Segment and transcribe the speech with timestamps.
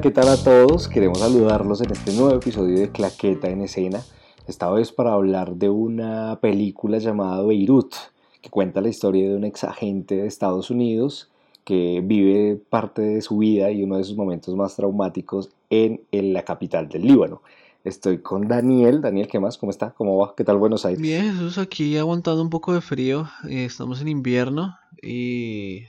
[0.00, 0.88] ¿qué tal a todos?
[0.88, 4.02] Queremos saludarlos en este nuevo episodio de Claqueta en Escena.
[4.46, 7.92] Esta vez para hablar de una película llamada Beirut,
[8.40, 11.30] que cuenta la historia de un ex agente de Estados Unidos
[11.64, 16.44] que vive parte de su vida y uno de sus momentos más traumáticos en, la
[16.44, 17.42] capital del Líbano.
[17.84, 19.02] Estoy con Daniel.
[19.02, 19.58] Daniel, ¿qué más?
[19.58, 19.90] ¿Cómo está?
[19.90, 20.34] ¿Cómo va?
[20.34, 21.02] ¿Qué tal Buenos Aires?
[21.02, 23.28] Bien, Jesús, aquí aguantando un poco de frío.
[23.50, 25.82] Eh, estamos en invierno y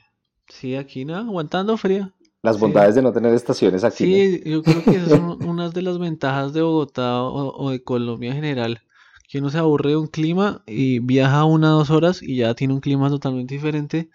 [0.49, 2.11] sí, aquí nada, aguantando frío.
[2.43, 4.05] Las bondades de no tener estaciones aquí.
[4.05, 8.29] Sí, yo creo que esas son unas de las ventajas de Bogotá o, de Colombia
[8.29, 8.81] en general.
[9.27, 12.53] Que uno se aburre de un clima y viaja una o dos horas y ya
[12.55, 14.09] tiene un clima totalmente diferente.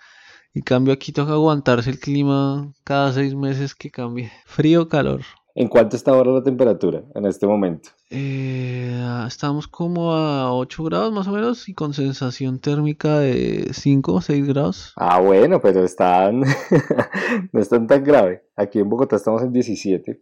[0.53, 4.33] Y cambio aquí toca aguantarse el clima cada seis meses que cambie.
[4.45, 5.23] Frío o calor.
[5.59, 7.89] ¿En cuánto está ahora la temperatura en este momento?
[8.11, 8.95] Eh,
[9.27, 14.21] estamos como a 8 grados más o menos y con sensación térmica de 5 o
[14.21, 14.93] 6 grados.
[14.97, 16.41] Ah, bueno, pero están
[17.53, 18.45] no están tan grave.
[18.55, 20.21] Aquí en Bogotá estamos en 17.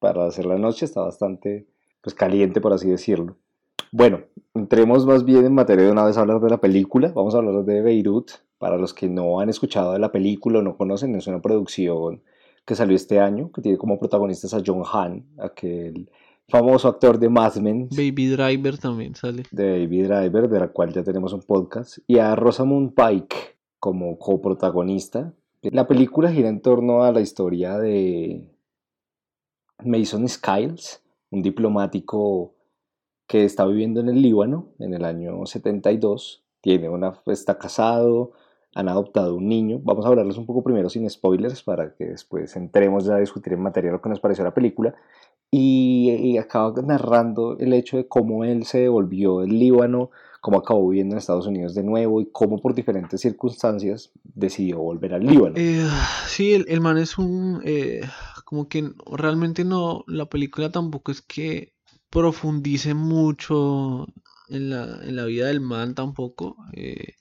[0.00, 1.68] Para hacer la noche está bastante
[2.00, 3.36] pues, caliente, por así decirlo.
[3.92, 4.22] Bueno,
[4.52, 7.12] entremos más bien en materia de una vez a hablar de la película.
[7.14, 8.32] Vamos a hablar de Beirut.
[8.58, 12.22] Para los que no han escuchado de la película o no conocen, es una producción
[12.64, 16.08] que salió este año, que tiene como protagonistas a John Hahn, aquel
[16.48, 17.88] famoso actor de Mad Men.
[17.90, 19.44] Baby Driver también sale.
[19.50, 21.98] De Baby Driver, de la cual ya tenemos un podcast.
[22.06, 25.32] Y a Rosamund Pike como coprotagonista.
[25.62, 28.48] La película gira en torno a la historia de
[29.84, 32.54] Mason Skiles, un diplomático
[33.26, 36.44] que está viviendo en el Líbano en el año 72.
[36.60, 38.32] Tiene una, está casado,
[38.74, 39.80] han adoptado un niño.
[39.82, 43.52] Vamos a hablarles un poco primero sin spoilers para que después entremos ya a discutir
[43.52, 44.94] en materia lo que nos pareció la película.
[45.50, 51.14] Y, acaba narrando el hecho de cómo él se devolvió del Líbano, cómo acabó viviendo
[51.14, 55.54] en Estados Unidos de nuevo y cómo por diferentes circunstancias decidió volver al Líbano.
[55.56, 55.86] Eh,
[56.26, 57.60] sí, el, man es un...
[57.64, 58.00] Eh,
[58.46, 61.74] como que realmente no, la película tampoco es que
[62.10, 64.06] profundice mucho
[64.48, 66.56] en la, en la vida del man tampoco.
[66.72, 67.14] Eh,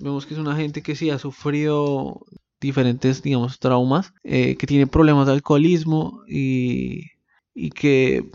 [0.00, 2.26] vemos que es una gente que sí ha sufrido
[2.60, 7.12] diferentes, digamos, traumas, eh, que tiene problemas de alcoholismo y,
[7.54, 8.30] y que,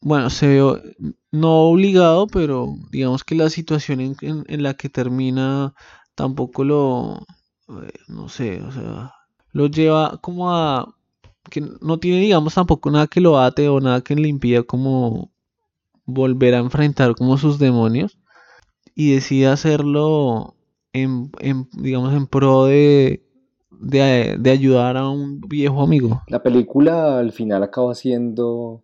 [0.00, 0.94] bueno, se ve
[1.30, 5.74] no obligado, pero digamos que la situación en, en, la que termina
[6.14, 7.26] tampoco lo,
[7.68, 9.14] eh, no sé, o sea,
[9.52, 10.94] lo lleva como a
[11.50, 15.32] que no tiene, digamos, tampoco nada que lo ate o nada que le impida como
[16.04, 18.18] volver a enfrentar como sus demonios
[18.94, 20.56] y decide hacerlo
[20.92, 21.30] en,
[21.72, 23.22] digamos, en pro de,
[23.70, 26.22] de, ayudar a un viejo amigo.
[26.28, 28.82] La película al final acaba siendo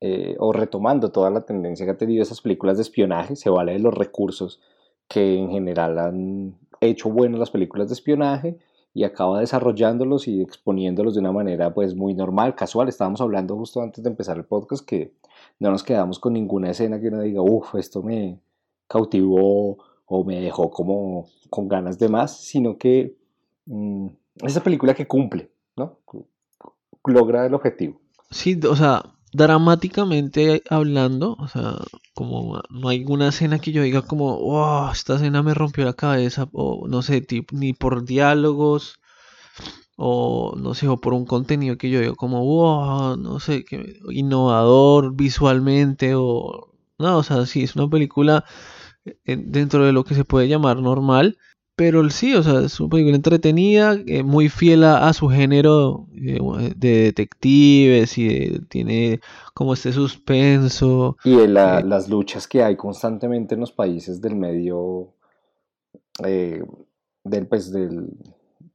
[0.00, 3.72] eh, o retomando toda la tendencia que ha tenido esas películas de espionaje, se vale
[3.72, 4.60] de los recursos
[5.08, 8.58] que en general han hecho buenas las películas de espionaje
[8.94, 12.88] y acaba desarrollándolos y exponiéndolos de una manera pues muy normal, casual.
[12.88, 15.12] Estábamos hablando justo antes de empezar el podcast que
[15.58, 18.40] no nos quedamos con ninguna escena que uno diga, uff, esto me
[18.88, 19.78] cautivó
[20.12, 23.14] o me dejó como con ganas de más, sino que
[23.66, 24.08] mm,
[24.42, 26.00] esa película que cumple, ¿no?
[27.04, 28.00] Logra el objetivo.
[28.28, 31.76] Sí, o sea, dramáticamente hablando, o sea,
[32.12, 35.92] como no hay una escena que yo diga como, wow, esta escena me rompió la
[35.92, 38.98] cabeza, o no sé, ni por diálogos,
[39.96, 44.00] o no sé, o por un contenido que yo diga como, wow, no sé, que
[44.10, 48.44] innovador visualmente, o no, o sea, sí, es una película
[49.24, 51.38] dentro de lo que se puede llamar normal.
[51.80, 56.38] Pero sí, o sea, es una película entretenida, eh, muy fiel a, su género eh,
[56.76, 59.20] de detectives y tiene
[59.54, 61.16] como este suspenso.
[61.24, 65.14] Y de eh, las luchas que hay constantemente en los países del medio,
[66.22, 68.10] del, pues, del,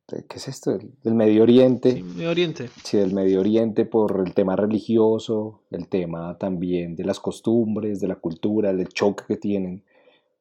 [0.07, 0.75] ¿qué es esto?
[1.03, 1.91] Del, Medio Oriente.
[1.91, 2.69] Sí, Medio Oriente.
[2.83, 8.07] Sí, del Medio Oriente por el tema religioso, el tema también de las costumbres, de
[8.07, 9.83] la cultura, el choque que tienen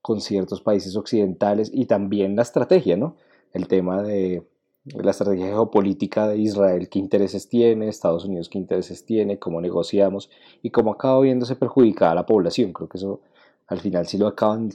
[0.05, 3.17] con ciertos países occidentales y también la estrategia, ¿no?
[3.55, 4.47] El tema de
[4.85, 10.29] la estrategia geopolítica de Israel, qué intereses tiene, Estados Unidos, qué intereses tiene, cómo negociamos
[10.61, 12.75] y cómo acaba viéndose perjudicada la población.
[12.75, 13.23] Creo que eso
[13.67, 14.73] al final sí lo acaban,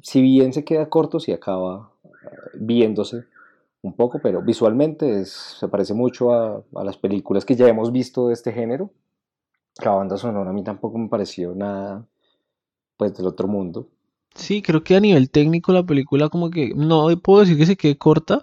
[0.00, 3.24] si bien se queda corto, sí acaba eh, viéndose
[3.82, 8.28] un poco, pero visualmente se parece mucho a, a, las películas que ya hemos visto
[8.28, 8.92] de este género.
[9.84, 12.06] La banda sonora a mí tampoco me pareció nada
[12.96, 13.88] pues del otro mundo.
[14.38, 17.76] Sí, creo que a nivel técnico la película como que no puedo decir que se
[17.76, 18.42] quede corta,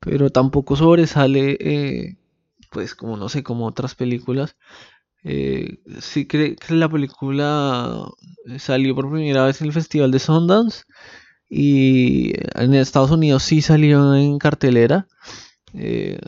[0.00, 2.16] pero tampoco sobresale, eh,
[2.70, 4.56] pues como no sé, como otras películas.
[5.24, 8.06] Eh, sí creo que la película
[8.58, 10.84] salió por primera vez en el Festival de Sundance
[11.48, 15.06] y en Estados Unidos sí salió en cartelera.
[15.74, 16.18] Eh,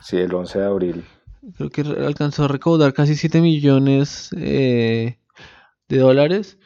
[0.00, 1.04] sí, el 11 de abril.
[1.56, 5.18] creo que alcanzó a recaudar casi 7 millones eh,
[5.88, 6.58] de dólares.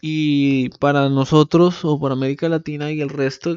[0.00, 3.56] Y para nosotros, o para América Latina y el resto,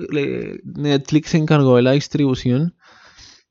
[0.63, 2.75] Netflix se encargó de la distribución.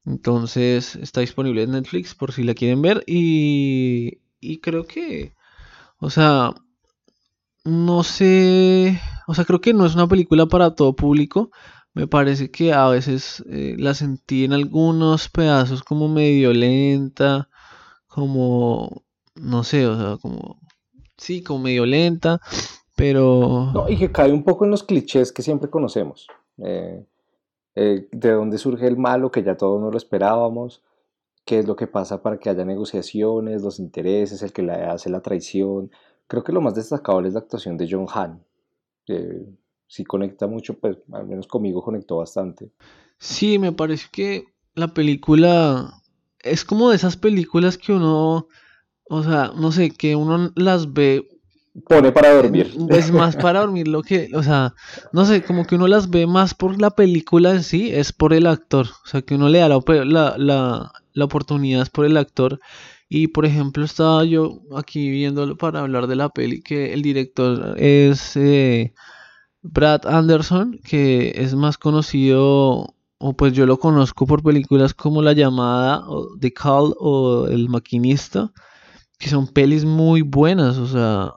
[0.05, 3.05] Entonces está disponible en Netflix por si la quieren ver.
[3.07, 5.35] Y, y creo que,
[5.99, 6.55] o sea,
[7.65, 11.51] no sé, o sea, creo que no es una película para todo público.
[11.95, 17.49] Me parece que a veces eh, la sentí en algunos pedazos como medio lenta,
[18.07, 19.05] como,
[19.35, 20.61] no sé, o sea, como,
[21.17, 22.41] sí, como medio lenta,
[23.00, 23.70] pero...
[23.73, 26.26] No, y que cae un poco en los clichés que siempre conocemos.
[26.58, 27.02] Eh,
[27.75, 30.82] eh, de dónde surge el malo, que ya todos no lo esperábamos,
[31.47, 35.08] qué es lo que pasa para que haya negociaciones, los intereses, el que le hace
[35.08, 35.91] la traición.
[36.26, 38.44] Creo que lo más destacable es la actuación de John Han.
[39.08, 39.46] Eh,
[39.87, 42.70] sí conecta mucho, pues al menos conmigo conectó bastante.
[43.17, 44.44] Sí, me parece que
[44.75, 46.03] la película
[46.41, 48.46] es como de esas películas que uno,
[49.08, 51.30] o sea, no sé, que uno las ve
[51.87, 52.72] pone para dormir.
[52.88, 54.75] Es más para dormir lo que, o sea,
[55.12, 58.32] no sé, como que uno las ve más por la película en sí, es por
[58.32, 58.87] el actor.
[59.05, 62.58] O sea, que uno le da la, la, la, oportunidad es por el actor.
[63.08, 67.75] Y por ejemplo, estaba yo aquí viéndolo para hablar de la peli, que el director
[67.78, 68.94] es eh,
[69.62, 75.32] Brad Anderson, que es más conocido, o pues yo lo conozco por películas como La
[75.32, 78.52] llamada, o The Call o El maquinista,
[79.19, 81.34] que son pelis muy buenas, o sea,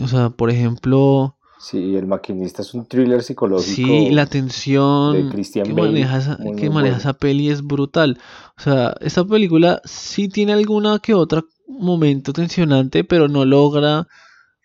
[0.00, 1.34] o sea, por ejemplo...
[1.60, 3.74] Sí, El maquinista es un thriller psicológico.
[3.74, 8.18] Sí, la tensión que, maneja, esa, que maneja esa peli es brutal.
[8.56, 14.06] O sea, esta película sí tiene alguna que otra momento tensionante, pero no logra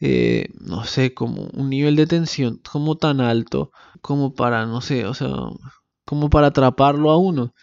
[0.06, 3.72] eh, no sé, como un nivel de tensión como tan alto
[4.02, 5.30] como para, no sé, o sea,
[6.06, 7.54] como para atraparlo a uno.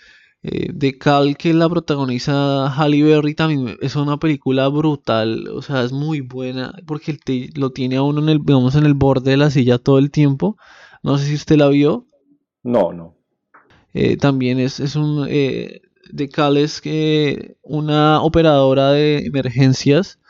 [0.42, 5.82] Eh, de Cal, que la protagoniza Halle Berry, también es una película brutal, o sea,
[5.84, 9.32] es muy buena, porque te, lo tiene a uno en el, digamos, en el borde
[9.32, 10.56] de la silla todo el tiempo.
[11.02, 12.06] No sé si usted la vio.
[12.62, 13.16] No, no.
[13.92, 15.26] Eh, también es, es un...
[15.26, 20.20] de Cal es que una operadora de emergencias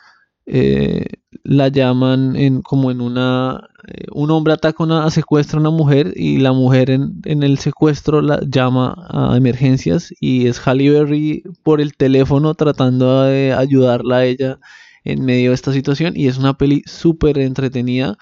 [0.45, 1.05] eh,
[1.43, 3.69] la llaman en, como en una...
[3.87, 8.21] Eh, un hombre ataca una, secuestra a una mujer y la mujer en, el secuestro
[8.21, 14.25] la llama a emergencias y es Halle Berry por el teléfono tratando de ayudarla a
[14.25, 14.59] ella
[15.03, 18.17] en medio de esta situación y es una peli súper entretenida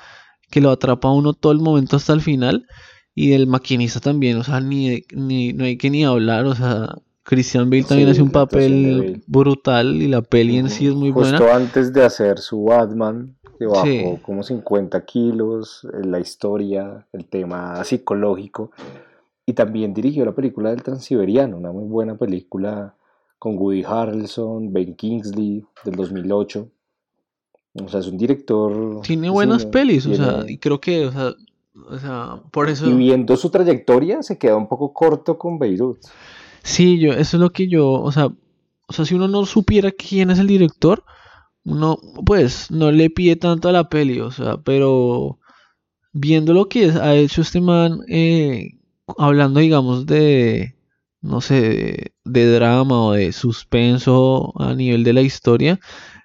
[0.49, 2.65] que lo atrapa a uno todo el momento hasta el final
[3.13, 6.95] y el maquinista también, o sea, ni, ni no hay que ni hablar, o sea,
[7.29, 11.37] Christian Bale también hace un papel brutal y la peli en sí es muy buena.
[11.37, 17.25] Justo antes de hacer su Batman, que bajó como 50 kilos, eh, la historia, el
[17.25, 18.71] tema psicológico.
[19.45, 22.95] Y también dirigió la película del Transiberiano, una muy buena película
[23.37, 26.67] con Woody Harrelson, Ben Kingsley, del 2008.
[27.83, 29.01] O sea, es un director...
[29.03, 31.35] Tiene buenas pelis, o sea, y creo que, o sea,
[31.91, 32.87] o sea, por eso...
[32.89, 35.99] Y viendo su trayectoria, se queda un poco corto con Beirut.
[36.69, 38.27] Sí, yo, eso es lo que yo, o sea,
[38.87, 41.03] o sea, si uno no supiera quién es el director,
[41.65, 45.39] uno, pues, no le pide tanto a la peli, o sea, pero
[46.13, 48.79] viendo lo que ha hecho este man, eh,
[49.17, 50.75] hablando, digamos, de,
[51.21, 55.79] no sé, de, drama o de suspenso a nivel de la historia,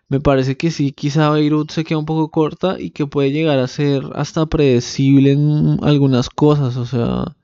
[0.09, 3.59] me parece que sí, quizá Beirut se queda un poco corta y que puede llegar
[3.61, 7.37] a ser hasta predecible en algunas cosas, o sea,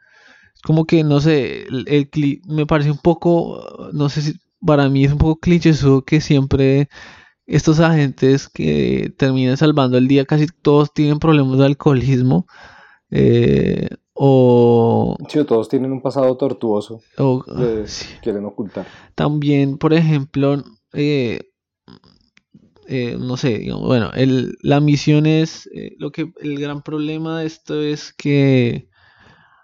[0.63, 5.13] como que, no sé, el, me parece un poco, no sé si para mí es
[5.13, 5.73] un poco cliché
[6.07, 6.89] que siempre
[7.47, 12.47] estos agentes que terminan salvando el día, casi todos tienen problemas de alcoholismo.
[13.11, 15.17] Eh, o...
[15.29, 17.43] Sí, todos tienen un pasado tortuoso o,
[18.23, 18.87] quieren ocultar.
[19.15, 20.63] También, por ejemplo,
[20.93, 21.41] eh,
[22.87, 27.81] eh, no sé, bueno, el, la misión es, lo que el gran problema de esto
[27.81, 28.90] es que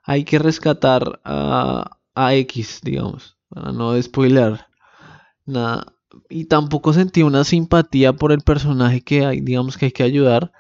[0.06, 4.66] hay que rescatar a, a X, digamos, para no spoiler
[5.44, 5.92] nada.
[6.30, 10.52] Y tampoco sentí una simpatía por el personaje que hay, digamos que hay que ayudar,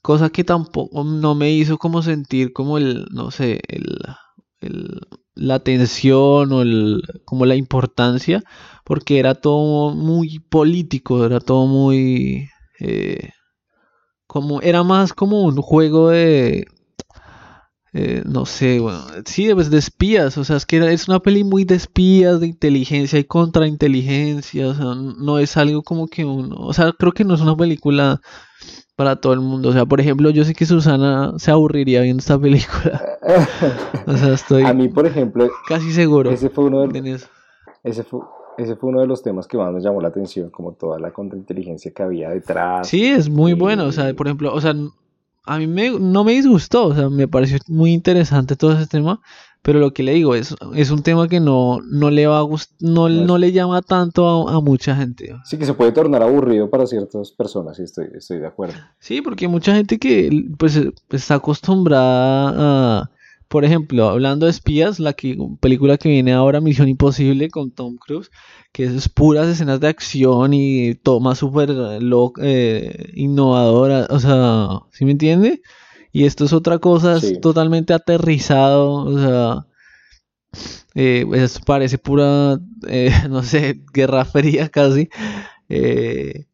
[0.00, 5.00] cosa que tampoco no me hizo como sentir como el, no sé, el,
[5.34, 8.42] la tensión o el, como la importancia,
[8.84, 12.48] porque era todo muy político, era todo muy...
[12.80, 13.30] Eh,
[14.26, 16.66] como era más como un juego de,
[17.94, 21.44] eh, no sé, bueno, sí, pues de espías, o sea, es que es una peli
[21.44, 26.56] muy de espías, de inteligencia y contrainteligencia, o sea, no es algo como que uno,
[26.56, 28.20] o sea, creo que no es una película
[28.96, 32.20] para todo el mundo, o sea, por ejemplo, yo sé que Susana se aburriría viendo
[32.20, 33.18] esta película,
[34.06, 34.62] o sea, estoy...
[34.62, 36.30] A mí, por ejemplo, casi seguro.
[36.30, 37.20] Ese fue uno de,
[37.84, 38.20] ese fue,
[38.56, 41.10] ese fue uno de los temas que más nos llamó la atención, como toda la
[41.10, 42.88] contrainteligencia que había detrás.
[42.88, 44.74] Sí, es muy bueno, o sea, por ejemplo, o sea,
[45.44, 49.20] a mí me, no me disgustó, o sea, me pareció muy interesante todo ese tema,
[49.62, 52.46] pero lo que le digo es, es un tema que no, no le va a
[52.80, 55.34] no, no, le llama tanto a, mucha gente.
[55.44, 58.74] Sí, que se puede tornar aburrido para ciertas personas, sí, estoy, estoy de acuerdo.
[58.98, 60.80] Sí, porque mucha gente que pues
[61.10, 63.10] está acostumbrada a
[63.52, 67.98] por ejemplo, hablando de espías, la que, película que viene ahora, Misión Imposible, con Tom
[67.98, 68.30] Cruise,
[68.72, 71.70] que es puras escenas de acción y toma súper
[72.40, 75.60] eh, innovadora, o sea, ¿sí me entiende?
[76.12, 79.66] Y esto es otra cosa, es totalmente aterrizado, o sea,
[80.94, 81.26] eh,
[81.66, 85.10] parece pura, eh, no sé, guerra fría casi.
[85.68, 86.46] Eh,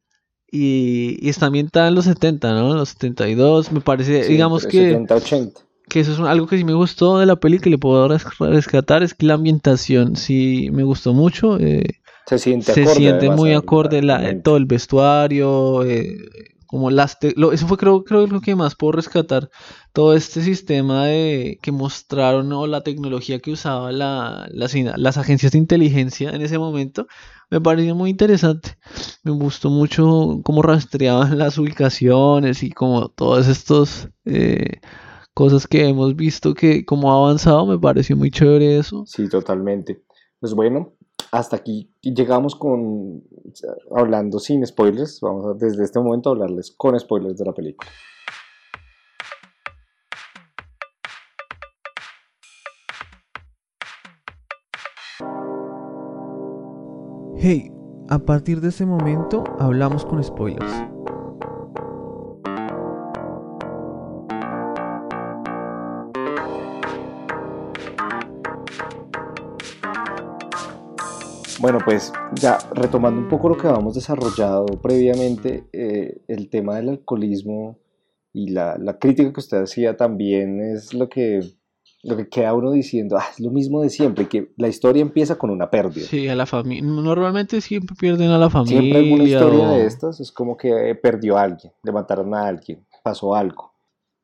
[0.50, 2.74] y, y, está ambientada en los 70, ¿no?
[2.74, 4.90] Los 72, me parece, digamos que...
[4.90, 7.78] 70, 80 que eso es algo que sí me gustó de la peli que le
[7.78, 11.59] puedo rescatar, es que la ambientación sí me gustó mucho.
[11.59, 16.18] Eh, se siente, se siente muy acorde la, todo el vestuario, eh,
[16.68, 19.49] como las eso fue creo creo lo que más puedo rescatar
[19.95, 25.59] todo este sistema de que mostraron o la tecnología que usaba la, las agencias de
[25.59, 27.07] inteligencia en ese momento
[27.49, 28.76] me pareció muy interesante
[29.23, 34.80] me gustó mucho cómo rastreaban las ubicaciones y como todos estos eh,
[35.38, 39.04] cosas que hemos visto que como ha avanzado, me pareció muy chévere eso.
[39.07, 40.02] Sí, totalmente.
[40.40, 40.95] Pues bueno,
[41.30, 43.23] hasta aquí llegamos con
[43.97, 45.21] hablando sin spoilers.
[45.21, 47.88] Vamos a, desde este momento a hablarles con spoilers de la película.
[57.37, 57.71] Hey,
[58.09, 60.97] a partir de ese momento hablamos con spoilers.
[71.60, 76.90] Bueno, pues ya retomando un poco lo que habíamos desarrollado previamente, eh, el tema del
[76.90, 77.78] alcoholismo
[78.32, 81.40] y la, crítica que usted hacía también es lo que,
[82.04, 85.36] lo que queda uno diciendo, ah, es lo mismo de siempre, que la historia empieza
[85.36, 86.06] con una pérdida.
[86.06, 86.84] Sí, a la familia.
[86.88, 88.80] Normalmente siempre pierden a la familia.
[88.80, 92.86] Siempre alguna historia de estas es como que perdió a alguien, le mataron a alguien,
[93.02, 93.72] pasó algo.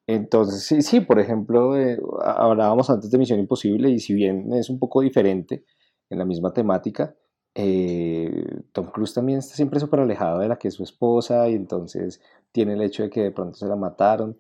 [0.07, 4.71] Entonces, sí, sí, por ejemplo, eh, hablábamos antes de Misión Imposible y si bien es
[4.71, 5.65] un poco diferente
[6.11, 7.17] en la misma temática,
[7.55, 11.55] eh, Tom Cruise también está siempre súper alejado de la que es su esposa y
[11.55, 12.21] entonces
[12.53, 14.37] tiene el hecho de que de pronto se la mataron.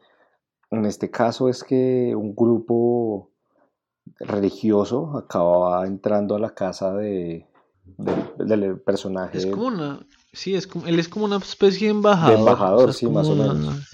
[0.71, 3.31] En este caso es que un grupo
[4.19, 7.47] religioso acaba entrando a la casa de,
[8.39, 9.39] del personaje.
[9.39, 12.35] Es como una, sí, es como, él es como una especie de embajador.
[12.35, 13.93] De embajador, sí, más o menos.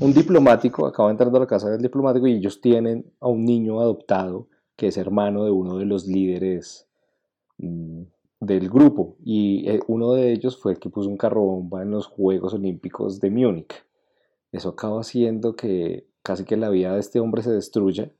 [0.00, 3.80] Un diplomático acaba entrando a la casa del diplomático y ellos tienen a un niño
[3.80, 6.86] adoptado que es hermano de uno de los líderes
[7.58, 8.02] mm,
[8.40, 11.90] del grupo y eh, uno de ellos fue el que puso un carro bomba en
[11.90, 13.84] los Juegos Olímpicos de Múnich.
[14.50, 18.10] Eso acaba haciendo que casi que la vida de este hombre se destruya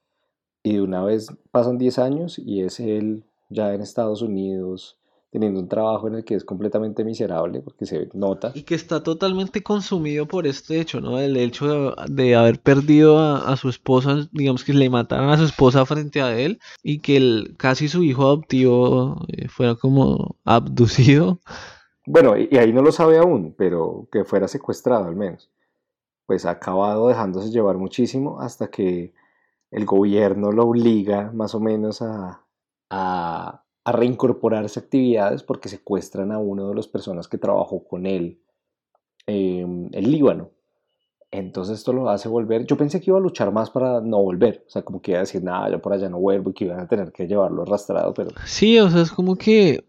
[0.63, 5.00] y de una vez pasan 10 años y es él ya en Estados Unidos
[5.31, 8.51] teniendo un trabajo en el que es completamente miserable porque se nota.
[8.55, 11.19] Y que está totalmente consumido por este hecho, ¿no?
[11.21, 15.87] El hecho de, haber perdido a, su esposa, digamos que le mataron a su esposa
[15.87, 21.41] frente a él y que el, casi su hijo adoptivo eh, fuera como abducido.
[22.07, 25.49] Bueno, y, ahí no lo sabe aún, pero que fuera secuestrado al menos.
[26.27, 29.13] Pues ha acabado dejándose llevar muchísimo hasta que
[29.71, 32.45] el gobierno lo obliga más o menos a,
[32.91, 38.41] a a reincorporarse actividades porque secuestran a uno de las personas que trabajó con él
[39.27, 40.51] en el Líbano.
[41.33, 42.67] Entonces esto lo hace volver.
[42.67, 44.65] Yo pensé que iba a luchar más para no volver.
[44.67, 46.65] O sea, como que iba a decir, nada, yo por allá no vuelvo y que
[46.65, 48.31] iban a tener que llevarlo arrastrado, pero...
[48.45, 49.85] Sí, o sea, es como que...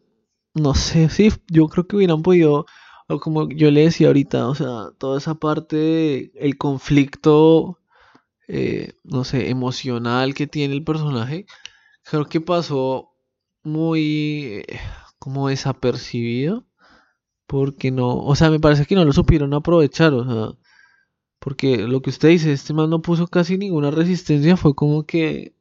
[0.53, 2.65] No sé, sí, yo creo que hubieran podido...
[3.08, 7.79] O como yo le decía ahorita, o sea, toda esa parte del el conflicto,
[8.48, 11.46] eh, no sé, emocional que tiene el personaje,
[12.03, 13.11] creo que pasó
[13.63, 14.65] muy
[15.20, 16.65] como desapercibido
[17.51, 20.58] porque no, o sea, me parece que no lo supieron aprovechar, o sea,
[21.38, 25.53] porque lo que usted dice, este man no puso casi ninguna resistencia, fue como que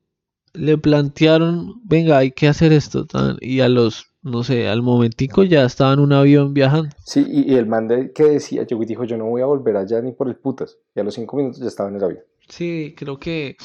[0.53, 3.09] le plantearon, venga, hay que hacer esto,
[3.41, 6.91] y a los, no sé, al momentico ya estaba en un avión viajando.
[7.05, 10.13] Sí, y, el man que decía, yo dijo, yo no voy a volver allá ni
[10.13, 12.23] por el putas, y a los cinco minutos ya estaba en el avión.
[12.49, 13.57] Sí, creo que,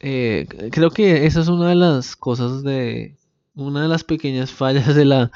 [0.00, 3.16] eh, creo que esa es una de las cosas de,
[3.54, 5.30] una de las pequeñas fallas de la,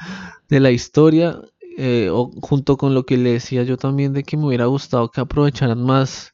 [0.49, 1.41] de la historia,
[1.77, 2.09] eh,
[2.41, 5.83] junto con lo que le decía yo también de que me hubiera gustado que aprovecharan
[5.83, 6.33] más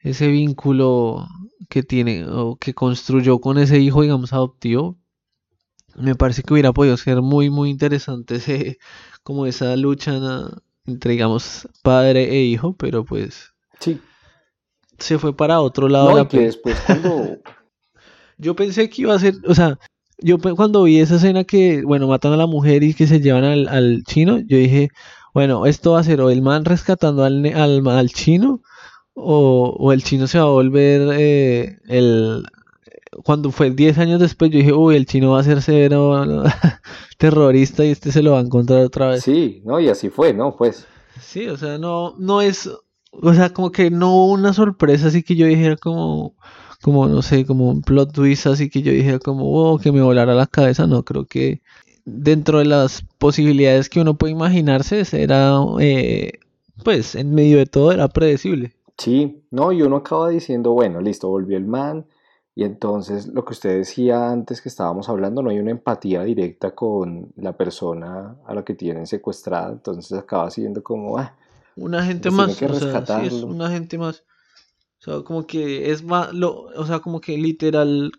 [0.00, 1.26] ese vínculo
[1.68, 4.98] que tiene o que construyó con ese hijo, digamos, adoptivo,
[5.96, 8.78] me parece que hubiera podido ser muy, muy interesante ese,
[9.22, 10.12] como esa lucha
[10.86, 13.54] entre, digamos, padre e hijo, pero pues...
[13.80, 14.00] Sí.
[14.98, 16.10] Se fue para otro lado.
[16.10, 17.38] No, la que después cuando...
[18.38, 19.78] Yo pensé que iba a ser, o sea,
[20.18, 23.44] yo cuando vi esa escena que, bueno, matan a la mujer y que se llevan
[23.44, 24.90] al, al chino, yo dije,
[25.32, 28.62] bueno, esto va a ser o el man rescatando al, al, al chino
[29.14, 32.44] o, o, el chino se va a volver eh, el...
[33.24, 36.24] Cuando fue 10 años después yo dije, uy, el chino va a ser severo
[37.18, 39.22] terrorista y este se lo va a encontrar otra vez.
[39.22, 40.56] Sí, no, y así fue, ¿no?
[40.56, 40.86] Pues.
[41.20, 42.68] Sí, o sea, no, no es,
[43.12, 46.34] o sea, como que no hubo una sorpresa así que yo dijera como,
[46.84, 50.02] como, no sé, como un plot twist así que yo dijera como, oh, que me
[50.02, 51.62] volara la cabeza, no, creo que
[52.04, 56.32] dentro de las posibilidades que uno puede imaginarse, era, eh,
[56.84, 58.74] pues, en medio de todo era predecible.
[58.98, 62.04] Sí, no, y uno acaba diciendo, bueno, listo, volvió el man,
[62.54, 66.74] y entonces lo que usted decía antes que estábamos hablando, no hay una empatía directa
[66.74, 71.34] con la persona a la que tienen secuestrada, entonces acaba siendo como, ah,
[71.76, 74.22] una gente más, o sea, es una gente más.
[75.06, 78.10] O sea, como que es más, lo, o sea, como que literal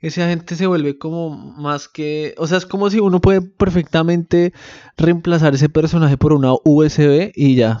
[0.00, 4.52] ese agente se vuelve como más que, o sea, es como si uno puede perfectamente
[4.96, 7.78] reemplazar ese personaje por una USB y ya.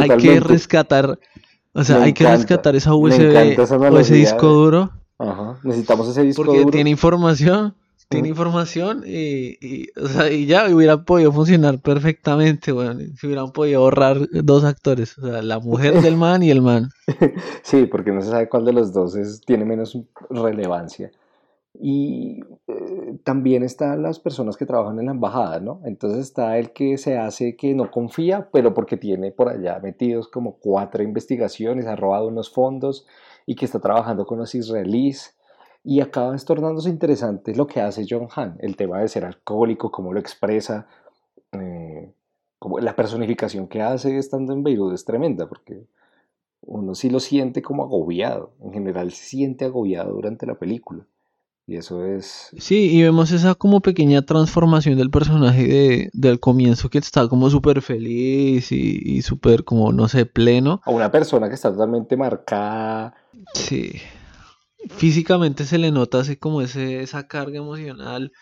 [0.00, 1.18] hay que rescatar,
[1.72, 3.58] o sea, hay que rescatar esa USB
[3.90, 4.90] o ese disco duro.
[5.18, 7.74] Ajá, necesitamos ese disco porque tiene información
[8.12, 13.82] tiene información y, o sea, y ya hubiera podido funcionar perfectamente, bueno, si hubieran podido
[13.82, 16.90] ahorrar dos actores, o sea, la mujer del man y el man.
[17.62, 19.98] Sí, porque no se sabe cuál de los dos es, tiene menos
[20.30, 21.10] relevancia.
[21.74, 25.80] Y eh, también están las personas que trabajan en la embajada, ¿no?
[25.84, 30.28] Entonces está el que se hace que no confía, pero porque tiene por allá metidos
[30.28, 33.06] como cuatro investigaciones, ha robado unos fondos
[33.46, 35.34] y que está trabajando con los israelíes
[35.84, 40.12] y acaba estornándose interesante lo que hace John Han, el tema de ser alcohólico, cómo
[40.12, 40.86] lo expresa,
[41.52, 42.12] eh,
[42.58, 45.84] como la personificación que hace estando en Beirut es tremenda, porque
[46.60, 51.04] uno sí lo siente como agobiado, en general se siente agobiado durante la película.
[51.64, 52.50] Y eso es...
[52.58, 57.50] Sí, y vemos esa como pequeña transformación del personaje de, del comienzo que está como
[57.50, 60.80] súper feliz y, y súper como, no sé, pleno.
[60.84, 63.14] A una persona que está totalmente marcada.
[63.54, 63.92] Sí
[64.88, 68.32] físicamente se le nota así como ese, esa carga emocional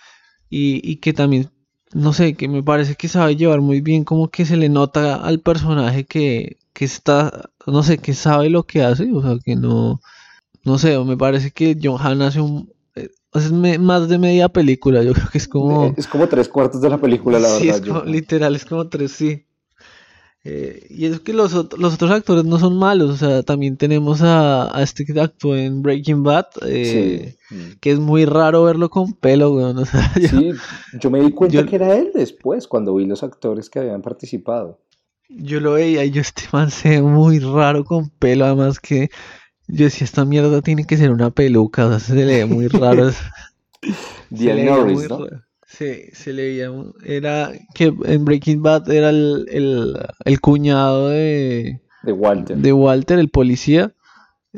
[0.49, 1.51] y, que también,
[1.93, 5.15] no sé, que me parece que sabe llevar muy bien, como que se le nota
[5.15, 9.55] al personaje que, que está, no sé, que sabe lo que hace, o sea, que
[9.55, 10.01] no,
[10.65, 15.05] no sé, me parece que John Han hace un, eh, es más de media película,
[15.05, 15.95] yo creo que es como...
[15.97, 18.03] Es como tres cuartos de la película, la sí, verdad.
[18.05, 19.47] Es literal, es como tres, sí.
[20.43, 24.23] Eh, y es que los, los, otros actores no son malos, o sea, también tenemos
[24.23, 27.37] a, a este que actuó en Breaking Bad, eh,
[27.81, 30.53] que es muy raro verlo con pelo, O sea, yo, sí,
[30.99, 34.81] yo me di cuenta que era él después, cuando vi los actores que habían participado.
[35.29, 39.11] Yo lo veía y yo este man se ve muy raro con pelo, además que
[39.69, 42.67] yo decía, esta mierda tiene que ser una peluca, o sea, se le ve muy
[42.69, 43.11] raro.
[44.31, 45.27] Diane Norris, ¿no?
[45.71, 46.73] Sí, se le veía.
[47.05, 51.81] Era que en Breaking Bad era el, cuñado de.
[52.03, 52.57] De Walter.
[52.57, 53.95] De Walter, el policía.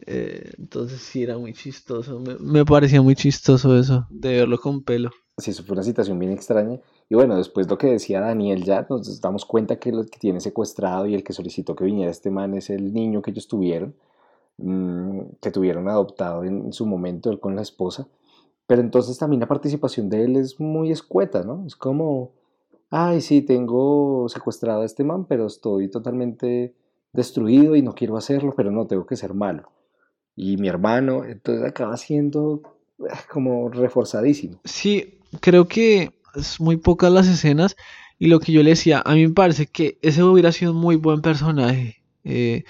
[0.06, 2.18] Eh, entonces sí era muy chistoso.
[2.40, 5.10] Me, parecía muy chistoso eso, de verlo con pelo.
[5.36, 6.80] Sí, eso fue una situación bien extraña.
[7.10, 10.40] Y bueno, después lo que decía Daniel, ya nos damos cuenta que el que tiene
[10.40, 13.94] secuestrado y el que solicitó que viniera este man es el niño que ellos tuvieron,
[14.56, 18.08] mm, que tuvieron adoptado en su momento él con la esposa.
[18.66, 21.64] Pero entonces también la participación de él es muy escueta, ¿no?
[21.66, 22.32] Es como,
[22.90, 26.74] ay, sí, tengo secuestrado a este man, pero estoy totalmente
[27.12, 29.70] destruido y no quiero hacerlo, pero no, tengo que ser malo.
[30.34, 32.62] Y mi hermano, entonces acaba siendo
[33.10, 34.60] ah, como reforzadísimo.
[34.64, 37.76] Sí, creo que es muy pocas las escenas
[38.18, 40.78] y lo que yo le decía, a mí me parece que ese hubiera sido un
[40.78, 42.02] muy buen personaje.
[42.24, 42.64] Eh,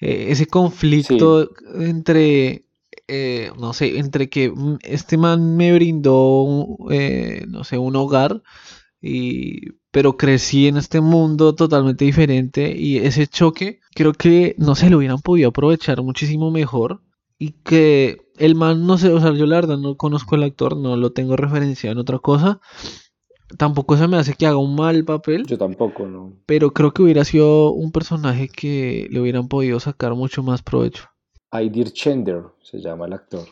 [0.00, 2.66] eh, ese conflicto entre
[3.08, 8.42] eh, no sé, entre que este man me brindó, eh, no sé, un hogar,
[9.00, 14.90] y, pero crecí en este mundo totalmente diferente y ese choque creo que no se
[14.90, 17.00] lo hubieran podido aprovechar muchísimo mejor
[17.38, 20.76] y que el man, no sé, o sea, yo la verdad no conozco al actor,
[20.76, 22.60] no lo tengo referenciado en otra cosa.
[23.56, 25.46] Tampoco se me hace que haga un mal papel.
[25.46, 26.34] Yo tampoco, no.
[26.46, 31.08] Pero creo que hubiera sido un personaje que le hubieran podido sacar mucho más provecho.
[31.50, 33.46] Aidir Chender se llama el actor.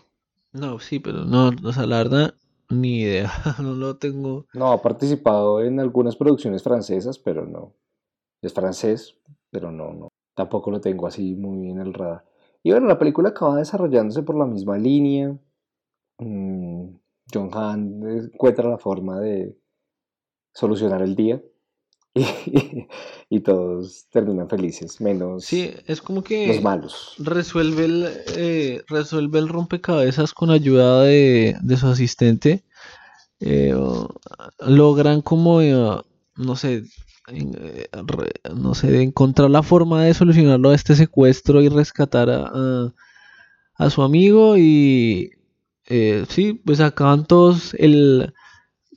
[0.52, 2.34] No, sí, pero no, o sea, la verdad,
[2.70, 3.30] ni idea,
[3.62, 4.46] no lo tengo.
[4.54, 7.72] No, ha participado en algunas producciones francesas, pero no.
[8.42, 9.16] Es francés,
[9.50, 10.08] pero no, no.
[10.34, 12.24] Tampoco lo tengo así muy en el radar.
[12.62, 15.36] Y bueno, la película acaba desarrollándose por la misma línea.
[16.18, 16.88] Mm,
[17.32, 19.56] John Han encuentra la forma de
[20.52, 21.40] solucionar el día
[23.30, 27.14] y, todos terminan felices, menos sí, es como que los malos.
[27.18, 32.64] Resuelve el, eh, resuelve el rompecabezas con ayuda de, su asistente.
[33.40, 33.74] Eh,
[34.60, 35.74] logran como, eh,
[36.36, 36.84] no sé,
[38.54, 42.94] no sé, encontrar la forma de solucionarlo a este secuestro y rescatar a,
[43.74, 45.32] a su amigo y
[45.86, 48.32] sí, pues acaban todos el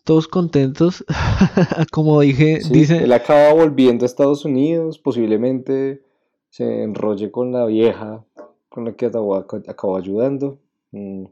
[0.10, 1.06] todos contentos.
[1.92, 3.04] Como dije, dice.
[3.04, 6.02] Él acaba volviendo a Estados Unidos, posiblemente
[6.50, 8.26] se enrolle con la vieja
[8.70, 10.58] con la que acabó, ayudando.
[10.90, 11.26] Mm.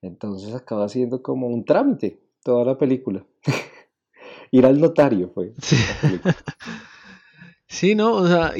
[0.00, 3.22] Entonces acaba siendo como un trámite toda la película.
[4.50, 5.52] Ir al notario fue.
[7.66, 7.94] Sí.
[7.94, 8.54] no, o sea,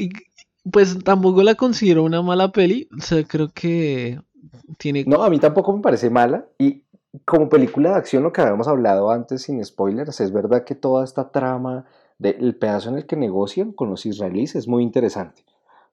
[0.71, 2.87] pues tampoco la considero una mala peli.
[2.95, 4.19] O sea, creo que
[4.77, 5.03] tiene.
[5.07, 6.45] No, a mí tampoco me parece mala.
[6.59, 6.83] Y
[7.23, 11.03] como película de acción, lo que habíamos hablado antes sin spoilers, es verdad que toda
[11.03, 11.85] esta trama
[12.17, 15.43] del pedazo en el que negocian con los israelíes es muy interesante,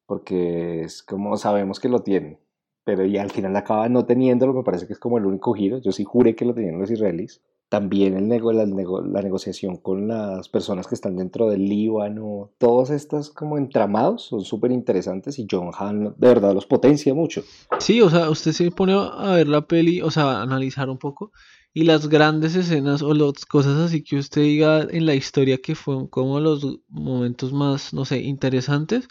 [0.06, 2.38] porque es como sabemos que lo tienen,
[2.85, 5.78] pero y al final acaban no teniéndolo, me parece que es como el único giro,
[5.78, 10.06] yo sí juré que lo tenían los israelíes, también el nego la, la, negociación con
[10.06, 15.46] las personas que están dentro del Líbano, todos estos como entramados son súper interesantes y
[15.50, 17.42] John Han de verdad los potencia mucho.
[17.78, 20.98] Sí, o sea, usted se pone a ver la peli, o sea, a analizar un
[20.98, 21.32] poco
[21.72, 25.74] y las grandes escenas o las cosas así que usted diga en la historia que
[25.74, 29.08] fueron como los momentos más, no sé, interesantes,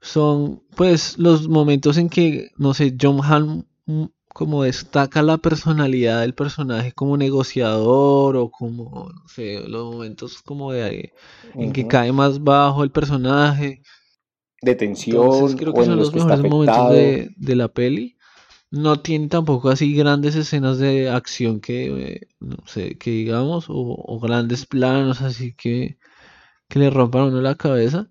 [0.00, 3.66] son pues los momentos en que, no sé, John Han
[4.38, 10.70] como destaca la personalidad del personaje como negociador o como, no sé, los momentos como
[10.70, 11.12] de
[11.56, 13.82] en que cae más bajo el personaje.
[14.62, 15.56] De tensión.
[15.56, 18.16] creo que son los, mejores momentos de, la peli.
[18.70, 24.66] No tiene tampoco así grandes escenas de acción que, no sé, que digamos, o, grandes
[24.66, 25.98] planos así que,
[26.68, 28.08] que le rompan a uno la cabeza.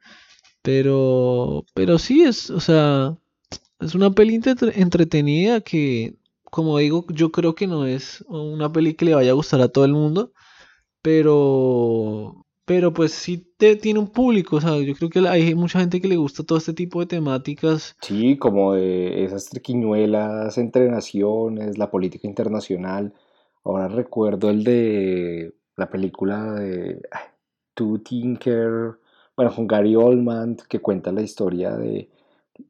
[0.62, 3.16] Pero, pero sí es, o sea,
[3.80, 4.40] es una peli
[4.76, 9.36] entretenida que, como digo, yo creo que no es una peli que le vaya a
[9.36, 10.32] gustar a todo el mundo,
[11.02, 15.80] pero, pero pues sí te, tiene un público, o sea, yo creo que hay mucha
[15.80, 17.96] gente que le gusta todo este tipo de temáticas.
[18.02, 23.14] Sí, como de esas triquiñuelas entre naciones, la política internacional.
[23.64, 27.02] Ahora recuerdo el de la película de
[27.74, 28.98] To Tinker,
[29.36, 32.10] bueno, con Gary Oldman, que cuenta la historia de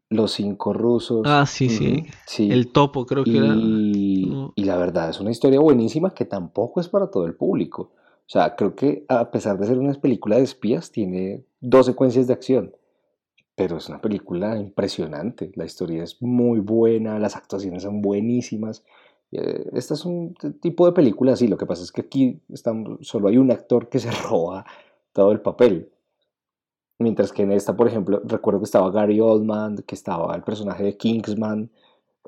[0.10, 1.22] los cinco rusos.
[1.26, 1.70] Ah, sí,
[2.26, 3.56] sí, El topo creo que era.
[3.56, 7.92] Y la verdad es una historia buenísima que tampoco es para todo el público.
[8.28, 12.28] O sea, creo que a pesar de ser una película de espías, tiene dos secuencias
[12.28, 12.76] de acción.
[13.56, 15.52] Pero es una película impresionante.
[15.56, 18.84] La historia es muy buena, las actuaciones son buenísimas.
[19.32, 21.48] Esta es un tipo de película así.
[21.48, 22.42] Lo que pasa es que aquí
[23.02, 24.66] solo hay un actor que se roba
[25.14, 25.90] todo el papel.
[27.00, 30.84] Mientras que en esta, por ejemplo, recuerdo que estaba Gary Oldman, que estaba el personaje
[30.84, 31.70] de Kingsman.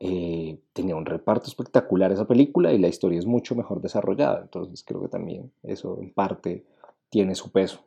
[0.01, 4.41] Eh, tenía un reparto espectacular esa película y la historia es mucho mejor desarrollada.
[4.41, 6.65] Entonces creo que también eso en parte
[7.10, 7.82] tiene su peso.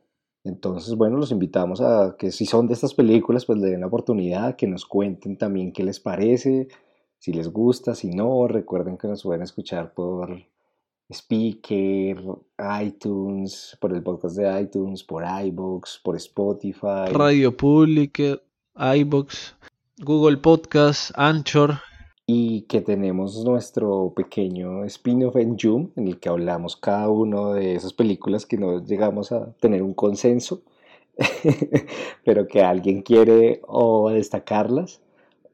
[0.44, 3.86] Entonces, bueno, los invitamos a que si son de estas películas, pues le den la
[3.86, 6.68] oportunidad, que nos cuenten también qué les parece,
[7.18, 10.44] si les gusta, si no, recuerden que nos pueden escuchar por
[11.12, 12.22] Speaker,
[12.82, 17.12] iTunes, por el podcast de iTunes, por iBox, por Spotify.
[17.12, 18.40] Radio Public,
[18.74, 19.54] iBox,
[19.98, 21.80] Google Podcast, Anchor.
[22.26, 27.74] Y que tenemos nuestro pequeño spin-off en Zoom, en el que hablamos cada uno de
[27.74, 30.62] esas películas que no llegamos a tener un consenso,
[32.24, 35.02] pero que alguien quiere o destacarlas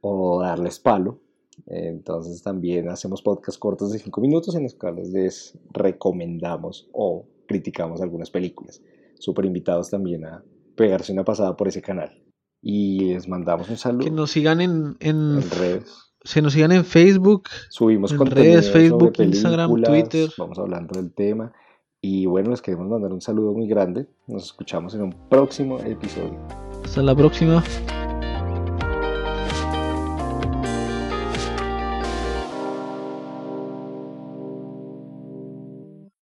[0.00, 1.18] o darles palo.
[1.66, 8.00] Entonces también hacemos podcasts cortos de 5 minutos en los cuales les recomendamos o criticamos
[8.00, 8.80] algunas películas.
[9.18, 10.44] Súper invitados también a
[10.76, 12.22] pegarse una pasada por ese canal.
[12.62, 14.04] Y les mandamos un saludo.
[14.04, 16.12] Que nos sigan en, en, redes.
[16.22, 17.48] Se nos sigan en Facebook.
[17.70, 20.30] Subimos en redes, Facebook, Instagram, Twitter.
[20.38, 21.52] Vamos hablando del tema.
[22.00, 24.06] Y bueno, les queremos mandar un saludo muy grande.
[24.26, 26.38] Nos escuchamos en un próximo episodio.
[26.84, 27.62] Hasta la próxima.